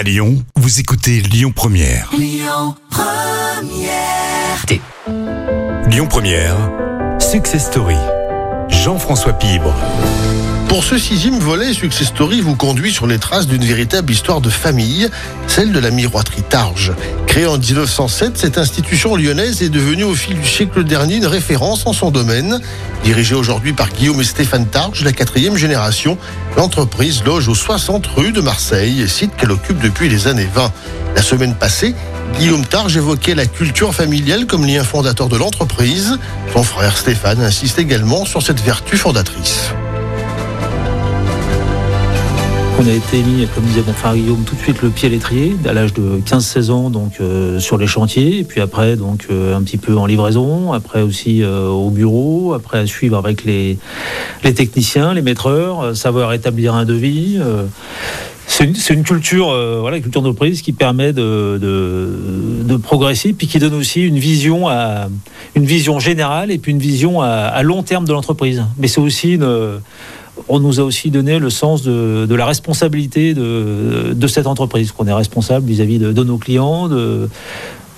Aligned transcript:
À 0.00 0.02
Lyon, 0.02 0.42
vous 0.56 0.80
écoutez 0.80 1.20
Lyon 1.20 1.52
Première. 1.54 2.08
Lyon 2.16 2.74
Première. 2.88 4.64
Lyon 5.90 6.06
Première, 6.08 6.56
Success 7.18 7.66
Story. 7.66 7.98
Jean-François 8.70 9.34
Pibre. 9.34 9.74
Pour 10.70 10.84
ce 10.84 10.98
sixième 10.98 11.40
volet, 11.40 11.74
Success 11.74 12.06
Story 12.06 12.40
vous 12.40 12.54
conduit 12.54 12.92
sur 12.92 13.08
les 13.08 13.18
traces 13.18 13.48
d'une 13.48 13.64
véritable 13.64 14.12
histoire 14.12 14.40
de 14.40 14.48
famille, 14.48 15.10
celle 15.48 15.72
de 15.72 15.80
la 15.80 15.90
miroiterie 15.90 16.44
Targe. 16.48 16.92
Créée 17.26 17.46
en 17.46 17.58
1907, 17.58 18.38
cette 18.38 18.56
institution 18.56 19.16
lyonnaise 19.16 19.64
est 19.64 19.68
devenue 19.68 20.04
au 20.04 20.14
fil 20.14 20.38
du 20.38 20.46
siècle 20.46 20.84
dernier 20.84 21.16
une 21.16 21.26
référence 21.26 21.88
en 21.88 21.92
son 21.92 22.12
domaine. 22.12 22.60
Dirigée 23.02 23.34
aujourd'hui 23.34 23.72
par 23.72 23.88
Guillaume 23.88 24.20
et 24.20 24.24
Stéphane 24.24 24.68
Targe, 24.68 25.02
la 25.02 25.10
quatrième 25.10 25.56
génération, 25.56 26.16
l'entreprise 26.56 27.24
loge 27.24 27.48
aux 27.48 27.56
60 27.56 28.06
rues 28.06 28.30
de 28.30 28.40
Marseille, 28.40 29.08
site 29.08 29.34
qu'elle 29.36 29.50
occupe 29.50 29.80
depuis 29.80 30.08
les 30.08 30.28
années 30.28 30.48
20. 30.54 30.72
La 31.16 31.22
semaine 31.22 31.56
passée, 31.56 31.96
Guillaume 32.38 32.64
Targe 32.64 32.96
évoquait 32.96 33.34
la 33.34 33.46
culture 33.46 33.92
familiale 33.92 34.46
comme 34.46 34.64
lien 34.64 34.84
fondateur 34.84 35.28
de 35.28 35.36
l'entreprise. 35.36 36.16
Son 36.52 36.62
frère 36.62 36.96
Stéphane 36.96 37.42
insiste 37.42 37.80
également 37.80 38.24
sur 38.24 38.40
cette 38.40 38.60
vertu 38.60 38.96
fondatrice. 38.96 39.72
On 42.82 42.86
a 42.86 42.92
été 42.92 43.22
mis, 43.22 43.46
comme 43.54 43.64
disait 43.64 43.82
mon 43.86 43.92
frère 43.92 44.14
Guillaume, 44.14 44.42
tout 44.42 44.54
de 44.54 44.60
suite 44.60 44.80
le 44.80 44.88
pied 44.88 45.06
à 45.06 45.10
l'étrier, 45.10 45.54
à 45.66 45.74
l'âge 45.74 45.92
de 45.92 46.18
15-16 46.24 46.70
ans, 46.70 46.88
donc 46.88 47.20
euh, 47.20 47.58
sur 47.58 47.76
les 47.76 47.86
chantiers, 47.86 48.42
puis 48.42 48.62
après, 48.62 48.96
donc 48.96 49.26
euh, 49.30 49.54
un 49.54 49.60
petit 49.60 49.76
peu 49.76 49.98
en 49.98 50.06
livraison, 50.06 50.72
après 50.72 51.02
aussi 51.02 51.42
euh, 51.42 51.66
au 51.66 51.90
bureau, 51.90 52.54
après 52.54 52.78
à 52.78 52.86
suivre 52.86 53.18
avec 53.18 53.44
les, 53.44 53.76
techniciens, 54.42 55.12
les 55.12 55.20
maîtreurs, 55.20 55.94
savoir 55.94 56.32
établir 56.32 56.74
un 56.74 56.86
devis. 56.86 57.38
c'est 58.46 58.64
une, 58.94 59.02
culture, 59.02 59.54
voilà, 59.80 59.98
une 59.98 60.02
culture 60.02 60.22
d'entreprise 60.22 60.62
qui 60.62 60.72
permet 60.72 61.12
de, 61.12 62.76
progresser, 62.82 63.34
puis 63.34 63.46
qui 63.46 63.58
donne 63.58 63.74
aussi 63.74 64.00
une 64.00 64.18
vision, 64.18 64.68
une 64.70 65.66
vision 65.66 65.98
générale 65.98 66.50
et 66.50 66.56
puis 66.56 66.72
une 66.72 66.78
vision 66.78 67.20
à, 67.20 67.28
à 67.28 67.62
long 67.62 67.82
terme 67.82 68.06
de 68.06 68.14
l'entreprise. 68.14 68.64
Mais 68.78 68.88
c'est 68.88 69.02
aussi 69.02 69.34
une 69.34 69.80
on 70.50 70.58
nous 70.58 70.80
a 70.80 70.82
aussi 70.82 71.10
donné 71.10 71.38
le 71.38 71.48
sens 71.48 71.82
de, 71.82 72.34
la 72.34 72.44
responsabilité 72.44 73.34
de, 73.34 74.26
cette 74.26 74.46
entreprise, 74.46 74.92
qu'on 74.92 75.06
est 75.06 75.12
responsable 75.12 75.66
vis-à-vis 75.66 75.98
de, 75.98 76.24
nos 76.24 76.38
clients, 76.38 76.88
de, 76.88 77.28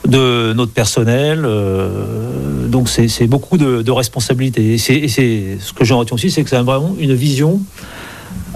notre 0.07 0.73
personnel. 0.73 1.43
Euh, 1.45 2.69
donc 2.69 2.89
c'est 2.89 3.27
beaucoup 3.27 3.57
de, 3.57 3.91
responsabilités. 3.91 4.75
Et 4.75 4.79
c'est 4.79 5.57
ce 5.59 5.73
que 5.73 5.85
j'en 5.85 5.99
retiens 5.99 6.15
aussi, 6.15 6.31
c'est 6.31 6.45
que 6.45 6.51
c'est 6.51 6.61
vraiment 6.61 6.95
une 6.99 7.15
vision, 7.15 7.61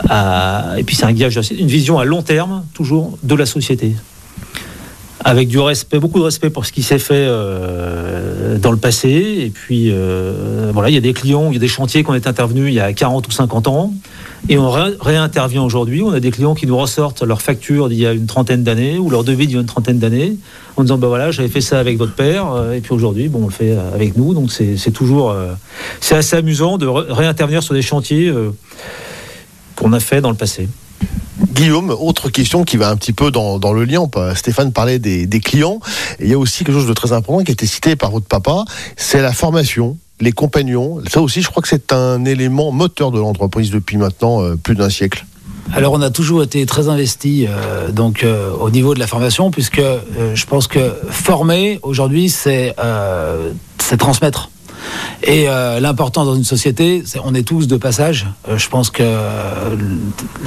et 0.04 0.82
puis 0.84 0.94
c'est 0.94 1.06
un 1.06 1.12
gage, 1.12 1.40
une 1.58 1.66
vision 1.66 1.98
à 1.98 2.04
long 2.04 2.22
terme, 2.22 2.64
toujours, 2.74 3.18
de 3.22 3.34
la 3.34 3.46
société 3.46 3.94
avec 5.26 5.48
du 5.48 5.58
respect, 5.58 5.98
beaucoup 5.98 6.20
de 6.20 6.24
respect 6.24 6.50
pour 6.50 6.66
ce 6.66 6.70
qui 6.70 6.84
s'est 6.84 7.00
fait 7.00 7.26
euh, 7.26 8.58
dans 8.58 8.70
le 8.70 8.76
passé. 8.76 9.08
Et 9.08 9.50
puis, 9.50 9.90
euh, 9.90 10.70
voilà, 10.72 10.88
il 10.88 10.94
y 10.94 10.98
a 10.98 11.00
des 11.00 11.14
clients, 11.14 11.48
il 11.50 11.54
y 11.54 11.56
a 11.56 11.58
des 11.58 11.66
chantiers 11.66 12.04
qui 12.04 12.10
ont 12.10 12.14
été 12.14 12.28
intervenus 12.28 12.68
il 12.68 12.74
y 12.74 12.78
a 12.78 12.92
40 12.92 13.26
ou 13.26 13.32
50 13.32 13.66
ans. 13.66 13.92
Et 14.48 14.56
on 14.56 14.70
ré 14.70 14.92
réintervient 15.00 15.64
aujourd'hui. 15.64 16.00
On 16.00 16.12
a 16.12 16.20
des 16.20 16.30
clients 16.30 16.54
qui 16.54 16.68
nous 16.68 16.76
ressortent 16.76 17.22
leur 17.22 17.42
facture 17.42 17.88
d'il 17.88 17.98
y 17.98 18.06
a 18.06 18.12
une 18.12 18.26
trentaine 18.26 18.62
d'années 18.62 18.98
ou 18.98 19.10
leur 19.10 19.24
devis 19.24 19.48
d'il 19.48 19.56
y 19.56 19.58
a 19.58 19.62
une 19.62 19.66
trentaine 19.66 19.98
d'années 19.98 20.36
en 20.76 20.82
disant 20.82 20.96
ben 20.96 21.08
voilà, 21.08 21.32
j'avais 21.32 21.48
fait 21.48 21.60
ça 21.60 21.80
avec 21.80 21.98
votre 21.98 22.14
père. 22.14 22.52
Euh, 22.52 22.74
et 22.74 22.80
puis 22.80 22.92
aujourd'hui, 22.92 23.28
bon, 23.28 23.40
on 23.42 23.46
le 23.46 23.52
fait 23.52 23.76
avec 23.76 24.16
nous. 24.16 24.32
Donc 24.32 24.52
c'est 24.52 24.92
toujours. 24.92 25.34
C'est 26.00 26.14
assez 26.14 26.36
amusant 26.36 26.78
de 26.78 26.86
réintervenir 26.86 27.64
sur 27.64 27.74
des 27.74 27.82
chantiers 27.82 28.32
qu'on 29.74 29.92
a 29.92 29.98
fait 29.98 30.20
dans 30.20 30.30
le 30.30 30.36
passé. 30.36 30.68
Guillaume, 31.52 31.90
autre 31.90 32.30
question 32.30 32.64
qui 32.64 32.76
va 32.76 32.88
un 32.88 32.96
petit 32.96 33.12
peu 33.12 33.30
dans, 33.30 33.58
dans 33.58 33.72
le 33.72 33.84
lien. 33.84 34.08
Stéphane 34.34 34.72
parlait 34.72 34.98
des, 34.98 35.26
des 35.26 35.40
clients. 35.40 35.80
Il 36.20 36.28
y 36.28 36.32
a 36.32 36.38
aussi 36.38 36.64
quelque 36.64 36.74
chose 36.74 36.88
de 36.88 36.94
très 36.94 37.12
important 37.12 37.44
qui 37.44 37.50
a 37.50 37.52
été 37.52 37.66
cité 37.66 37.96
par 37.96 38.10
votre 38.10 38.26
papa, 38.26 38.64
c'est 38.96 39.20
la 39.20 39.32
formation 39.32 39.96
les 40.20 40.32
compagnons. 40.32 41.00
Ça 41.08 41.20
aussi, 41.20 41.42
je 41.42 41.48
crois 41.48 41.62
que 41.62 41.68
c'est 41.68 41.92
un 41.92 42.24
élément 42.24 42.72
moteur 42.72 43.10
de 43.10 43.18
l'entreprise 43.18 43.70
depuis 43.70 43.96
maintenant 43.96 44.42
euh, 44.42 44.56
plus 44.56 44.74
d'un 44.74 44.90
siècle. 44.90 45.26
Alors 45.72 45.94
on 45.94 46.00
a 46.00 46.10
toujours 46.10 46.44
été 46.44 46.64
très 46.64 46.88
investi 46.88 47.46
euh, 47.48 47.90
donc 47.90 48.22
euh, 48.22 48.52
au 48.52 48.70
niveau 48.70 48.94
de 48.94 49.00
la 49.00 49.08
formation 49.08 49.50
puisque 49.50 49.82
je 50.34 50.46
pense 50.46 50.68
que 50.68 50.94
former 51.10 51.80
aujourd'hui 51.82 52.28
c'est 52.28 52.74
c'est 53.78 53.96
transmettre. 53.96 54.50
Et 55.22 55.48
euh, 55.48 55.80
l'important 55.80 56.24
dans 56.24 56.34
une 56.34 56.44
société, 56.44 57.02
c'est 57.04 57.20
on 57.24 57.34
est 57.34 57.46
tous 57.46 57.66
de 57.66 57.76
passage. 57.76 58.26
Euh, 58.48 58.58
je 58.58 58.68
pense 58.68 58.90
que 58.90 59.02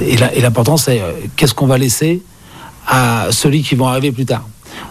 et 0.00 0.40
l'important 0.40 0.76
c'est 0.76 1.02
qu'est-ce 1.36 1.54
qu'on 1.54 1.66
va 1.66 1.78
laisser 1.78 2.22
à 2.86 3.28
celui 3.30 3.62
qui 3.62 3.74
vont 3.74 3.86
arriver 3.86 4.12
plus 4.12 4.26
tard. 4.26 4.44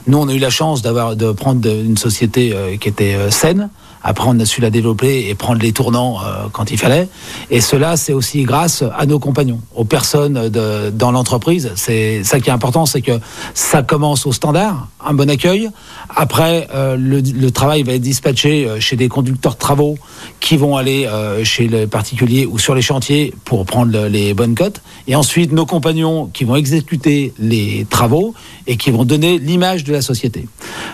Nous, 0.08 0.18
on 0.18 0.28
a 0.28 0.34
eu 0.34 0.40
la 0.40 0.50
chance 0.50 0.82
d'avoir 0.82 1.16
de 1.16 1.32
prendre 1.32 1.68
une 1.70 1.98
société 1.98 2.52
euh, 2.54 2.78
qui 2.78 2.90
était 2.90 3.16
euh, 3.16 3.32
saine. 3.32 3.70
Après, 4.04 4.28
on 4.28 4.40
a 4.40 4.46
su 4.46 4.62
la 4.62 4.70
développer 4.70 5.28
et 5.28 5.36
prendre 5.36 5.62
les 5.62 5.72
tournants 5.72 6.18
euh, 6.20 6.48
quand 6.52 6.72
il 6.72 6.78
fallait. 6.78 7.10
Et 7.50 7.62
cela, 7.62 7.98
c'est 7.98 8.14
aussi 8.14 8.44
grâce 8.44 8.84
à 8.98 9.06
nos 9.06 9.20
compagnons, 9.20 9.62
aux 9.76 9.86
personnes 9.86 10.50
dans 10.50 11.12
l'entreprise. 11.12 11.72
C'est 11.76 12.24
ça 12.24 12.40
qui 12.40 12.50
est 12.50 12.54
important, 12.54 12.86
c'est 12.86 13.02
que 13.02 13.20
ça 13.54 13.84
commence 13.84 14.26
au 14.26 14.32
standard, 14.32 14.88
un 15.06 15.14
bon 15.14 15.30
accueil. 15.30 15.70
Après, 16.16 16.68
euh, 16.74 16.96
le, 16.98 17.52
travail 17.52 17.84
va 17.84 17.94
être 17.94 18.02
dispatché 18.02 18.68
chez 18.80 18.96
des 18.96 19.10
conducteurs 19.10 19.54
de 19.54 19.60
travaux 19.60 19.98
qui 20.40 20.58
vont 20.58 20.78
aller 20.78 21.06
euh, 21.06 21.44
chez 21.44 21.68
le 21.68 21.88
particulier 21.88 22.46
ou 22.46 22.58
sur 22.58 22.76
les 22.76 22.82
chantiers 22.82 23.34
pour 23.46 23.66
prendre 23.66 23.92
le, 23.92 24.08
les 24.08 24.34
bonnes 24.34 24.56
cotes. 24.56 24.82
Et 25.08 25.16
ensuite, 25.16 25.52
nos 25.52 25.66
compagnons 25.66 26.30
qui 26.34 26.44
vont 26.44 26.56
exécuter 26.56 27.34
les 27.40 27.86
travaux 27.90 28.34
et 28.68 28.78
qui 28.78 28.92
vont 28.92 29.06
donner 29.06 29.40
l'image 29.40 29.84
de 29.84 29.92
la 29.92 30.02
société. 30.02 30.48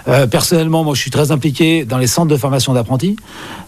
Euh, 0.08 0.28
personnellement, 0.28 0.84
moi, 0.84 0.96
je 0.96 1.02
suis 1.02 1.12
très 1.12 1.32
impliqué 1.32 1.86
dans 1.86 1.98
les 1.98 2.08
centres 2.08 2.30
de 2.30 2.38
formation 2.38 2.74
d'apprentis, 2.74 2.95
euh, 3.04 3.16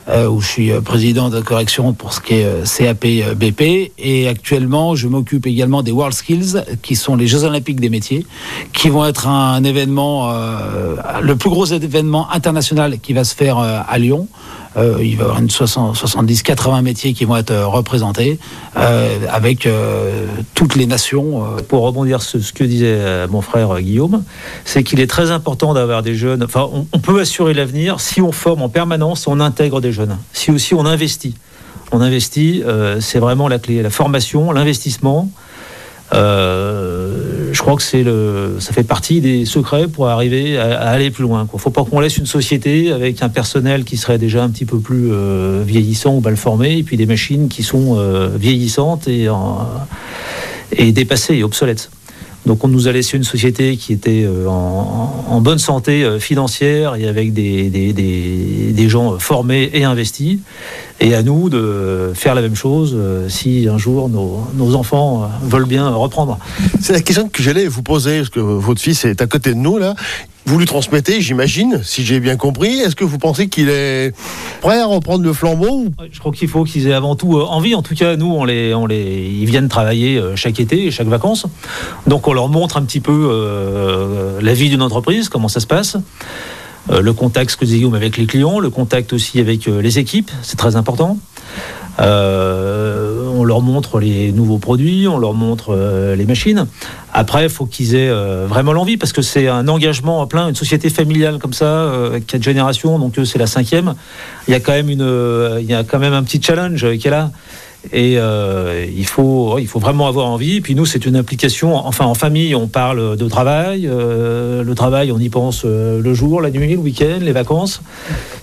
où 0.09 0.39
je 0.41 0.47
suis 0.47 0.71
président 0.81 1.29
de 1.29 1.41
correction 1.41 1.93
pour 1.93 2.13
ce 2.13 2.21
qui 2.21 2.35
est 2.35 2.45
euh, 2.45 2.63
CAP 2.63 3.05
euh, 3.05 3.33
BP. 3.35 3.91
Et 3.97 4.27
actuellement, 4.27 4.95
je 4.95 5.07
m'occupe 5.07 5.45
également 5.47 5.83
des 5.83 5.91
World 5.91 6.13
Skills, 6.13 6.63
qui 6.81 6.95
sont 6.95 7.15
les 7.15 7.27
Jeux 7.27 7.43
Olympiques 7.43 7.79
des 7.79 7.89
métiers, 7.89 8.25
qui 8.73 8.89
vont 8.89 9.05
être 9.05 9.27
un, 9.27 9.63
événement, 9.63 10.31
euh, 10.31 10.95
le 11.21 11.35
plus 11.35 11.49
gros 11.49 11.65
événement 11.65 12.29
international 12.31 12.99
qui 12.99 13.13
va 13.13 13.23
se 13.23 13.35
faire 13.35 13.59
euh, 13.59 13.79
à 13.87 13.97
Lyon. 13.97 14.27
Euh, 14.77 14.97
il 15.01 15.15
va 15.15 15.23
y 15.23 15.25
avoir 15.25 15.39
une 15.39 15.47
70-80 15.47 16.81
métiers 16.83 17.13
qui 17.13 17.25
vont 17.25 17.35
être 17.35 17.49
euh, 17.51 17.65
représentés 17.65 18.37
euh, 18.77 19.17
avec 19.31 19.65
euh, 19.65 20.27
toutes 20.53 20.75
les 20.75 20.85
nations. 20.85 21.43
euh. 21.43 21.61
Pour 21.67 21.81
rebondir 21.81 22.21
sur 22.21 22.39
ce 22.41 22.53
que 22.53 22.63
disait 22.63 23.27
mon 23.29 23.41
frère 23.41 23.81
Guillaume, 23.81 24.23
c'est 24.65 24.83
qu'il 24.83 24.99
est 24.99 25.07
très 25.07 25.31
important 25.31 25.73
d'avoir 25.73 26.03
des 26.03 26.13
jeunes. 26.15 26.43
Enfin, 26.43 26.69
on, 26.71 26.85
on 26.93 26.99
peut 26.99 27.19
assurer 27.19 27.53
l'avenir 27.55 27.99
si 27.99 28.21
on 28.21 28.31
forme 28.31 28.61
en 28.61 28.69
permanence, 28.69 29.25
on 29.27 29.39
intègre 29.39 29.81
des 29.81 29.91
jeunes. 29.91 29.96
Si 30.33 30.51
aussi 30.51 30.73
on 30.73 30.85
investit. 30.85 31.35
On 31.91 32.01
investit, 32.01 32.63
euh, 32.65 32.99
c'est 32.99 33.19
vraiment 33.19 33.47
la 33.47 33.59
clé. 33.59 33.81
La 33.81 33.89
formation, 33.89 34.51
l'investissement. 34.51 35.29
Euh, 36.13 37.49
je 37.51 37.61
crois 37.61 37.75
que 37.75 37.81
c'est 37.81 38.03
le, 38.03 38.57
ça 38.59 38.71
fait 38.71 38.83
partie 38.83 39.19
des 39.19 39.45
secrets 39.45 39.87
pour 39.87 40.07
arriver 40.07 40.57
à, 40.57 40.89
aller 40.89 41.11
plus 41.11 41.23
loin. 41.23 41.47
Il 41.51 41.55
ne 41.55 41.59
faut 41.59 41.69
pas 41.69 41.83
qu'on 41.83 41.99
laisse 41.99 42.17
une 42.17 42.25
société 42.25 42.91
avec 42.91 43.21
un 43.21 43.29
personnel 43.29 43.83
qui 43.83 43.97
serait 43.97 44.17
déjà 44.17 44.43
un 44.43 44.49
petit 44.49 44.65
peu 44.65 44.79
plus 44.79 45.11
euh, 45.11 45.63
vieillissant 45.65 46.15
ou 46.15 46.21
mal 46.21 46.37
formé, 46.37 46.77
et 46.77 46.83
puis 46.83 46.97
des 46.97 47.05
machines 47.05 47.49
qui 47.49 47.63
sont 47.63 47.97
vieillissantes 48.35 49.07
et, 49.07 49.27
et 50.71 50.91
dépassées 50.91 51.35
et 51.35 51.43
obsolètes. 51.43 51.89
Donc 52.47 52.63
on 52.63 52.69
nous 52.69 52.87
a 52.87 52.93
laissé 52.93 53.17
une 53.17 53.25
société 53.25 53.75
qui 53.75 53.91
était 53.91 54.23
euh, 54.25 54.47
en, 54.47 55.41
bonne 55.41 55.59
santé 55.59 56.03
euh, 56.03 56.17
financière 56.17 56.95
et 56.95 57.05
avec 57.05 57.33
des, 57.33 58.89
gens 58.89 59.19
formés 59.19 59.69
et 59.73 59.83
investis. 59.83 60.39
Et 61.01 61.13
à 61.13 61.23
nous 61.23 61.49
de 61.49 62.13
faire 62.15 62.33
la 62.35 62.41
même 62.41 62.55
chose 62.55 62.95
euh, 62.95 63.27
si 63.27 63.67
un 63.69 63.77
jour 63.77 64.07
nos, 64.07 64.47
nos, 64.55 64.75
enfants 64.75 65.29
veulent 65.43 65.67
bien 65.67 65.89
reprendre. 65.89 66.39
C'est 66.79 66.93
la 66.93 67.01
question 67.01 67.27
que 67.27 67.43
j'allais 67.43 67.67
vous 67.67 67.83
poser, 67.83 68.19
parce 68.19 68.29
que 68.29 68.39
votre 68.39 68.81
fils 68.81 69.03
est 69.03 69.21
à 69.21 69.27
côté 69.27 69.49
de 69.49 69.59
nous 69.59 69.77
là. 69.77 69.95
Vous 70.47 70.57
lui 70.57 70.65
transmettez, 70.65 71.19
j'imagine, 71.19 71.81
si 71.83 72.05
j'ai 72.05 72.21
bien 72.21 72.37
compris. 72.37 72.79
Est-ce 72.79 72.95
que 72.95 73.03
vous 73.03 73.17
pensez 73.17 73.49
qu'il 73.49 73.67
est 73.67 74.15
prêt 74.61 74.79
à 74.79 74.85
reprendre 74.85 75.25
le 75.25 75.33
flambeau 75.33 75.87
Je 76.09 76.19
crois 76.19 76.31
qu'il 76.31 76.47
faut 76.47 76.63
qu'ils 76.63 76.87
aient 76.87 76.93
avant 76.93 77.17
tout 77.17 77.33
envie. 77.41 77.75
En 77.75 77.81
tout 77.81 77.95
cas, 77.95 78.15
nous, 78.15 78.47
ils 78.47 79.45
viennent 79.45 79.67
travailler 79.67 80.21
chaque 80.35 80.61
été 80.61 80.85
et 80.85 80.91
chaque 80.91 81.07
vacances. 81.07 81.47
Donc, 82.07 82.29
on 82.29 82.33
leur 82.33 82.47
montre 82.47 82.77
un 82.77 82.83
petit 82.83 83.01
peu 83.01 83.27
euh, 83.29 84.39
la 84.41 84.53
vie 84.53 84.69
d'une 84.69 84.81
entreprise, 84.81 85.27
comment 85.27 85.49
ça 85.49 85.59
se 85.59 85.67
passe. 85.67 85.97
Euh, 86.89 87.01
le 87.01 87.13
contact, 87.13 87.51
ce 87.51 87.57
que 87.57 87.95
avec 87.95 88.17
les 88.17 88.25
clients, 88.25 88.59
le 88.59 88.69
contact 88.69 89.13
aussi 89.13 89.39
avec 89.39 89.67
euh, 89.67 89.81
les 89.81 89.99
équipes, 89.99 90.31
c'est 90.41 90.57
très 90.57 90.75
important. 90.75 91.17
Euh, 91.99 93.06
on 93.37 93.43
leur 93.43 93.61
montre 93.61 93.99
les 93.99 94.31
nouveaux 94.31 94.57
produits, 94.57 95.07
on 95.07 95.17
leur 95.17 95.33
montre 95.33 95.69
euh, 95.69 96.15
les 96.15 96.25
machines. 96.25 96.65
Après, 97.13 97.43
il 97.43 97.49
faut 97.49 97.65
qu'ils 97.65 97.95
aient 97.95 98.09
euh, 98.09 98.45
vraiment 98.47 98.73
l'envie 98.73 98.97
parce 98.97 99.13
que 99.13 99.21
c'est 99.21 99.47
un 99.47 99.67
engagement 99.67 100.21
à 100.21 100.27
plein, 100.27 100.49
une 100.49 100.55
société 100.55 100.89
familiale 100.89 101.37
comme 101.37 101.53
ça, 101.53 101.65
euh, 101.65 102.19
quatre 102.25 102.43
générations, 102.43 102.99
donc 102.99 103.15
c'est 103.23 103.39
la 103.39 103.47
cinquième. 103.47 103.93
Il 104.47 104.51
y 104.51 104.55
a 104.55 104.59
quand 104.59 105.99
même 105.99 106.13
un 106.13 106.23
petit 106.23 106.41
challenge 106.41 106.97
qui 106.97 107.07
est 107.07 107.11
là. 107.11 107.31
Et 107.93 108.17
euh, 108.17 108.85
il, 108.95 109.05
faut, 109.05 109.59
il 109.59 109.67
faut 109.67 109.79
vraiment 109.79 110.07
avoir 110.07 110.27
envie. 110.27 110.61
Puis 110.61 110.75
nous, 110.75 110.85
c'est 110.85 111.05
une 111.05 111.15
implication. 111.15 111.75
Enfin, 111.75 112.05
en 112.05 112.13
famille, 112.13 112.55
on 112.55 112.67
parle 112.67 113.15
de 113.15 113.27
travail. 113.27 113.87
Euh, 113.87 114.63
le 114.63 114.75
travail, 114.75 115.11
on 115.11 115.19
y 115.19 115.29
pense 115.29 115.63
euh, 115.65 116.01
le 116.01 116.13
jour, 116.13 116.41
la 116.41 116.51
nuit, 116.51 116.73
le 116.73 116.77
week-end, 116.77 117.19
les 117.21 117.31
vacances. 117.31 117.81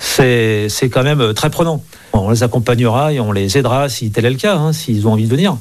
C'est 0.01 0.69
quand 0.91 1.03
même 1.03 1.35
très 1.35 1.51
prenant. 1.51 1.83
On 2.13 2.31
les 2.31 2.43
accompagnera 2.43 3.13
et 3.13 3.21
on 3.21 3.33
les 3.33 3.59
aidera 3.59 3.89
si 3.89 4.11
tel 4.11 4.25
est 4.25 4.31
le 4.31 4.37
cas, 4.37 4.57
hein, 4.57 4.73
s'ils 4.73 5.07
ont 5.07 5.13
envie 5.13 5.25
de 5.25 5.31
venir. 5.31 5.57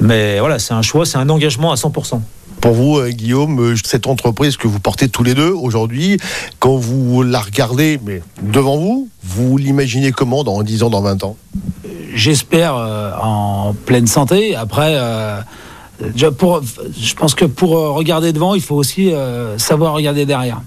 Mais 0.00 0.38
voilà, 0.38 0.58
c'est 0.58 0.74
un 0.74 0.82
choix, 0.82 1.06
c'est 1.06 1.18
un 1.18 1.28
engagement 1.30 1.72
à 1.72 1.76
100%. 1.76 2.20
Pour 2.60 2.72
vous, 2.72 3.02
Guillaume, 3.08 3.74
cette 3.84 4.06
entreprise 4.06 4.56
que 4.56 4.68
vous 4.68 4.80
portez 4.80 5.08
tous 5.08 5.22
les 5.22 5.34
deux 5.34 5.50
aujourd'hui, 5.50 6.18
quand 6.58 6.76
vous 6.76 7.22
la 7.22 7.40
regardez 7.40 7.98
mais 8.04 8.22
devant 8.42 8.76
vous, 8.76 9.08
vous 9.22 9.56
l'imaginez 9.58 10.12
comment 10.12 10.44
dans 10.44 10.62
10 10.62 10.82
ans, 10.82 10.90
dans 10.90 11.02
20 11.02 11.24
ans? 11.24 11.36
J'espère 12.14 12.76
euh, 12.76 13.12
en 13.20 13.74
pleine 13.86 14.06
santé. 14.06 14.56
Après, 14.56 14.98
pour, 16.38 16.62
je 16.98 17.14
pense 17.14 17.34
que 17.34 17.44
pour 17.44 17.70
regarder 17.70 18.32
devant, 18.32 18.54
il 18.54 18.62
faut 18.62 18.76
aussi 18.76 19.12
savoir 19.58 19.92
regarder 19.92 20.24
derrière. 20.24 20.60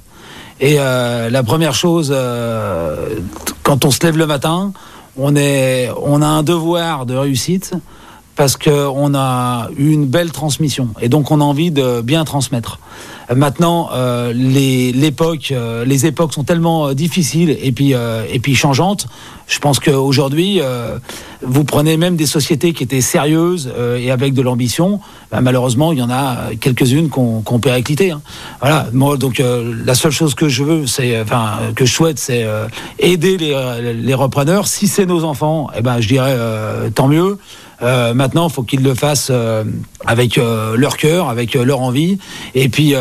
Et 0.60 0.76
la 0.76 1.44
première 1.44 1.74
chose, 1.74 2.16
quand 3.64 3.86
on 3.86 3.92
se 3.92 4.00
lève 4.06 4.18
le 4.18 4.26
matin, 4.26 4.74
on, 5.18 5.36
est, 5.36 5.90
on 6.02 6.22
a 6.22 6.28
un 6.28 6.44
devoir 6.44 7.06
de 7.06 7.16
réussite 7.16 7.74
parce 8.38 8.56
qu'on 8.56 9.16
a 9.16 9.68
eu 9.78 9.92
une 9.92 10.06
belle 10.06 10.32
transmission 10.32 10.90
et 11.02 11.10
donc 11.10 11.32
on 11.32 11.42
a 11.42 11.44
envie 11.44 11.72
de 11.72 12.02
bien 12.02 12.24
transmettre. 12.24 12.80
Maintenant, 13.36 13.90
euh, 13.92 14.32
les, 14.34 14.94
l'époque, 14.94 15.50
euh, 15.52 15.84
les 15.84 16.06
époques 16.06 16.34
sont 16.34 16.46
tellement 16.46 16.88
euh, 16.88 16.94
difficiles 16.94 17.58
et 17.62 17.74
puis, 17.74 17.94
et 17.94 18.40
puis 18.40 18.56
changeantes. 18.56 19.08
Je 19.48 19.60
pense 19.60 19.80
qu'aujourd'hui, 19.80 20.60
vous 21.42 21.64
prenez 21.64 21.96
même 21.96 22.18
des 22.18 22.26
sociétés 22.26 22.74
qui 22.74 22.84
étaient 22.84 23.00
sérieuses 23.00 23.72
et 23.98 24.12
avec 24.12 24.34
de 24.34 24.42
l'ambition. 24.42 25.00
Ben, 25.32 25.40
malheureusement, 25.40 25.94
il 25.94 26.00
y 26.00 26.02
en 26.02 26.10
a 26.10 26.50
quelques-unes 26.60 27.08
qu'on 27.08 27.42
qu 27.42 27.58
périclité. 27.60 28.12
Hein. 28.12 28.22
Voilà. 28.60 28.88
Moi, 28.92 29.16
donc, 29.16 29.42
la 29.42 29.96
seule 29.96 30.12
chose 30.12 30.36
que 30.36 30.50
je 30.50 30.66
veux, 30.66 30.86
c'est, 30.86 31.22
enfin, 31.22 31.60
que 31.78 31.86
je 31.86 31.94
souhaite, 31.94 32.20
c'est 32.20 32.46
aider 33.00 33.38
les, 33.38 33.94
les 33.94 34.14
repreneurs. 34.14 34.68
Si 34.68 34.86
c'est 34.86 35.06
nos 35.06 35.24
enfants, 35.24 35.70
eh 35.78 35.82
ben, 35.82 36.02
je 36.02 36.10
dirais 36.10 36.36
tant 36.94 37.08
mieux. 37.08 37.38
Euh, 37.82 38.14
maintenant, 38.14 38.48
il 38.48 38.54
faut 38.54 38.64
qu'ils 38.64 38.84
le 38.84 38.96
fassent 38.96 39.30
euh, 39.32 39.64
avec 40.06 40.38
euh, 40.38 40.76
leur 40.78 40.98
cœur, 40.98 41.30
avec 41.30 41.54
leur 41.54 41.82
envie. 41.82 42.18
Et 42.56 42.70
puis, 42.70 42.96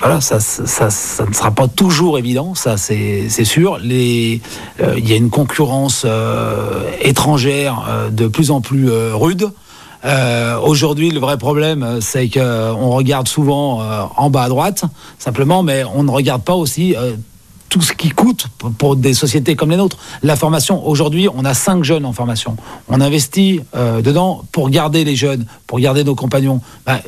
voilà, 0.00 0.20
ça, 0.20 0.36
ne 0.36 1.32
sera 1.32 1.50
pas 1.52 1.68
toujours 1.68 2.18
évident, 2.18 2.54
ça 2.54 2.76
c'est 2.76 3.44
sûr. 3.44 3.78
Il 3.84 4.40
y 4.98 5.12
a 5.12 5.16
une 5.16 5.30
concurrence 5.30 6.06
étrangère 7.00 8.08
de 8.10 8.26
plus 8.26 8.50
en 8.50 8.60
plus 8.60 8.90
rude. 8.90 9.48
Aujourd'hui, 10.64 11.10
le 11.10 11.20
vrai 11.20 11.38
problème, 11.38 11.98
c'est 12.00 12.28
qu'on 12.28 12.90
regarde 12.90 13.28
souvent 13.28 13.82
en 14.16 14.30
bas 14.30 14.42
à 14.42 14.48
droite, 14.48 14.84
simplement, 15.18 15.62
mais 15.62 15.84
on 15.94 16.02
ne 16.02 16.10
regarde 16.10 16.42
pas 16.42 16.54
aussi 16.54 16.96
tout 17.72 17.80
ce 17.80 17.94
qui 17.94 18.10
coûte 18.10 18.48
pour 18.76 18.96
des 18.96 19.14
sociétés 19.14 19.56
comme 19.56 19.70
les 19.70 19.78
nôtres. 19.78 19.96
La 20.22 20.36
formation, 20.36 20.86
aujourd'hui, 20.86 21.26
on 21.34 21.42
a 21.46 21.54
cinq 21.54 21.84
jeunes 21.84 22.04
en 22.04 22.12
formation. 22.12 22.58
On 22.88 23.00
investit 23.00 23.60
euh, 23.74 24.02
dedans 24.02 24.44
pour 24.52 24.68
garder 24.68 25.04
les 25.04 25.16
jeunes, 25.16 25.46
pour 25.66 25.80
garder 25.80 26.04
nos 26.04 26.14
compagnons. 26.14 26.60
Ben, 26.84 27.00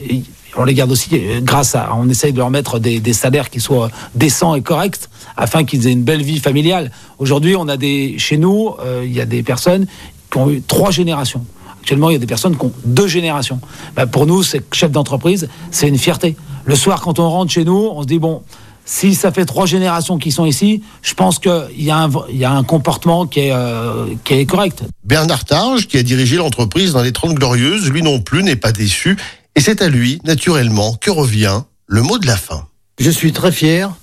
on 0.57 0.65
les 0.65 0.73
garde 0.73 0.91
aussi 0.91 1.11
euh, 1.13 1.43
grâce 1.43 1.75
à, 1.75 1.91
on 1.95 2.09
essaye 2.09 2.33
de 2.33 2.39
leur 2.39 2.49
mettre 2.49 2.79
des, 2.79 3.13
salaires 3.13 3.51
qui 3.51 3.61
soient 3.61 3.91
décents 4.15 4.55
et 4.55 4.63
corrects 4.63 5.11
afin 5.37 5.65
qu'ils 5.65 5.87
aient 5.87 5.93
une 5.93 6.03
belle 6.03 6.23
vie 6.23 6.39
familiale. 6.39 6.91
Aujourd'hui, 7.19 7.57
on 7.57 7.69
a 7.69 7.77
des, 7.77 8.15
chez 8.17 8.39
nous, 8.39 8.71
euh, 8.81 9.03
il 9.05 9.13
y 9.13 9.21
a 9.21 9.27
des 9.27 9.43
personnes 9.43 9.87
qui 10.33 10.39
ont 10.39 10.51
eu 10.51 10.63
trois 10.63 10.91
générations. 10.91 11.45
Actuellement, 11.81 12.09
il 12.09 12.15
y 12.15 12.17
a 12.17 12.21
des 12.21 12.27
personnes 12.27 12.57
qui 12.57 12.65
ont 12.65 12.73
deux 12.87 13.07
générations. 13.07 13.61
Ben, 13.97 14.07
pour 14.07 14.25
nous, 14.25 14.43
c'est 14.43 14.65
chef 14.73 14.91
d'entreprise, 14.91 15.47
c'est 15.71 15.89
une 15.89 15.99
fierté. 15.99 16.37
Le 16.65 16.75
soir, 16.75 17.03
quand 17.03 17.19
on 17.19 17.29
rentre 17.29 17.53
chez 17.53 17.67
nous, 17.67 17.91
on 17.93 18.01
se 18.01 18.07
dit 18.07 18.19
bon, 18.19 18.41
si 18.85 19.15
ça 19.15 19.33
fait 19.33 19.45
trois 19.45 19.67
générations 19.67 20.19
qui 20.19 20.31
sont 20.31 20.45
ici, 20.45 20.83
je 21.03 21.15
pense 21.15 21.39
qu'il 21.39 21.53
y, 21.79 21.91
a 21.91 21.99
un, 21.99 22.11
y 22.31 22.45
a 22.45 22.51
un 22.51 22.65
comportement 22.65 23.27
qui 23.27 23.41
est, 23.41 23.53
euh, 23.53 24.07
qui 24.25 24.35
est 24.35 24.47
correct. 24.47 24.83
Bernard 25.05 25.45
Targe, 25.45 25.87
qui 25.89 25.97
a 25.97 26.03
dirigé 26.03 26.37
l'entreprise 26.37 26.93
dans 26.93 27.03
les 27.03 27.13
30 27.13 27.35
Glorieuses, 27.35 27.91
lui 27.91 28.03
non 28.03 28.21
plus 28.21 28.43
n'est 28.43 28.57
pas 28.57 28.73
déçu. 28.73 29.17
Et 29.57 29.61
c'est 29.61 29.81
à 29.83 29.89
lui, 29.89 30.21
naturellement, 30.25 30.95
que 30.95 31.11
revient 31.11 31.63
le 31.87 32.03
mot 32.03 32.19
de 32.19 32.27
la 32.27 32.37
fin. 32.37 32.67
Je 32.99 33.11
suis 33.11 33.33
très 33.33 33.53
fier 33.53 33.95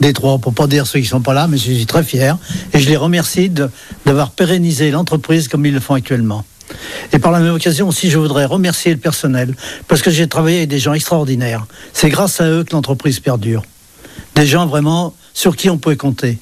des 0.00 0.12
trois, 0.12 0.38
pour 0.38 0.52
pas 0.52 0.66
dire 0.66 0.86
ceux 0.86 0.98
qui 0.98 1.06
sont 1.06 1.20
pas 1.20 1.32
là, 1.32 1.46
mais 1.46 1.56
je 1.56 1.72
suis 1.72 1.86
très 1.86 2.02
fier. 2.02 2.36
Et 2.74 2.80
je 2.80 2.88
les 2.88 2.96
remercie 2.96 3.50
d'avoir 4.04 4.32
pérennisé 4.32 4.90
l'entreprise 4.90 5.48
comme 5.48 5.64
ils 5.64 5.72
le 5.72 5.80
font 5.80 5.94
actuellement. 5.94 6.44
Et 7.12 7.18
par 7.18 7.32
la 7.32 7.40
même 7.40 7.54
occasion 7.54 7.88
aussi, 7.88 8.10
je 8.10 8.18
voudrais 8.18 8.44
remercier 8.44 8.92
le 8.92 8.98
personnel, 8.98 9.54
parce 9.88 10.02
que 10.02 10.10
j'ai 10.10 10.26
travaillé 10.26 10.58
avec 10.58 10.68
des 10.68 10.78
gens 10.78 10.94
extraordinaires. 10.94 11.66
C'est 11.92 12.10
grâce 12.10 12.40
à 12.40 12.48
eux 12.48 12.64
que 12.64 12.72
l'entreprise 12.72 13.20
perdure 13.20 13.62
des 14.34 14.46
gens 14.46 14.66
vraiment 14.66 15.14
sur 15.34 15.56
qui 15.56 15.70
on 15.70 15.78
pouvait 15.78 15.96
compter. 15.96 16.38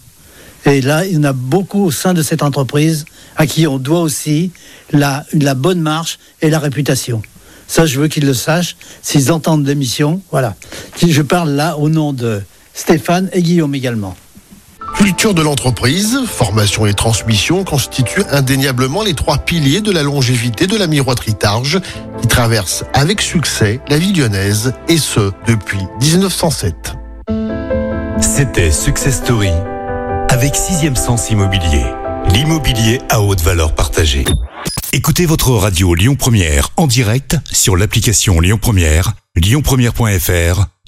Et 0.67 0.81
là, 0.81 1.07
il 1.07 1.15
y 1.15 1.19
en 1.19 1.25
a 1.25 1.33
beaucoup 1.33 1.85
au 1.85 1.91
sein 1.91 2.13
de 2.15 2.23
cette 2.23 2.43
entreprise 2.43 3.05
à 3.37 3.47
qui 3.47 3.67
on 3.67 3.79
doit 3.79 4.01
aussi 4.01 4.53
la, 4.93 5.25
la 5.33 5.55
bonne 5.55 5.81
marche 5.81 6.19
et 6.43 6.51
la 6.51 6.59
réputation. 6.59 7.23
Ça, 7.67 7.87
je 7.87 8.01
veux 8.01 8.09
qu'ils 8.09 8.27
le 8.27 8.35
sachent, 8.35 8.77
s'ils 9.01 9.33
entendent 9.33 9.67
l'émission. 9.67 10.21
Voilà. 10.31 10.57
Je 11.01 11.23
parle 11.23 11.51
là 11.51 11.79
au 11.79 11.89
nom 11.89 12.13
de 12.13 12.43
Stéphane 12.75 13.31
et 13.33 13.43
Guillaume 13.43 13.75
également. 13.75 14.17
Culture 14.97 15.35
de 15.35 15.43
l'entreprise, 15.43 16.21
formation 16.27 16.87
et 16.87 16.95
transmission 16.95 17.65
constituent 17.65 18.25
indéniablement 18.31 19.03
les 19.03 19.15
trois 19.15 19.39
piliers 19.39 19.81
de 19.81 19.91
la 19.91 20.03
longévité 20.03 20.67
de 20.67 20.77
la 20.77 20.87
miroiterie 20.87 21.35
Targe, 21.35 21.81
qui 22.21 22.29
traverse 22.29 22.85
avec 22.93 23.21
succès 23.21 23.81
la 23.89 23.99
vie 23.99 24.13
lyonnaise, 24.13 24.75
et 24.89 24.99
ce, 24.99 25.33
depuis 25.47 25.81
1907. 26.03 26.95
C'était 28.21 28.71
Success 28.71 29.17
Story 29.17 29.51
avec 30.29 30.55
Sixième 30.55 30.97
Sens 30.97 31.31
Immobilier, 31.31 31.85
l'immobilier 32.33 33.01
à 33.09 33.21
haute 33.21 33.41
valeur 33.41 33.75
partagée. 33.75 34.25
Écoutez 34.93 35.27
votre 35.27 35.51
radio 35.53 35.95
Lyon 35.95 36.17
Première 36.17 36.71
en 36.77 36.87
direct 36.87 37.37
sur 37.51 37.77
l'application 37.77 38.41
Lyon 38.41 38.59
Première, 38.61 39.13
lyonpremière.fr 39.37 40.67